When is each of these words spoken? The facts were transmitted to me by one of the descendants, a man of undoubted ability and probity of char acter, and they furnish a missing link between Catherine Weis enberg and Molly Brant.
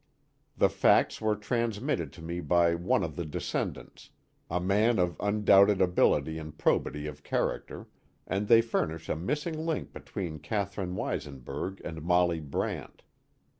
The 0.57 0.67
facts 0.69 1.21
were 1.21 1.35
transmitted 1.35 2.11
to 2.13 2.23
me 2.23 2.39
by 2.39 2.73
one 2.73 3.03
of 3.03 3.15
the 3.15 3.23
descendants, 3.23 4.09
a 4.49 4.59
man 4.59 4.97
of 4.97 5.15
undoubted 5.19 5.79
ability 5.79 6.39
and 6.39 6.57
probity 6.57 7.05
of 7.05 7.23
char 7.23 7.59
acter, 7.59 7.85
and 8.25 8.47
they 8.47 8.61
furnish 8.61 9.09
a 9.09 9.15
missing 9.15 9.63
link 9.63 9.93
between 9.93 10.39
Catherine 10.39 10.95
Weis 10.95 11.27
enberg 11.31 11.81
and 11.85 12.01
Molly 12.01 12.39
Brant. 12.39 13.03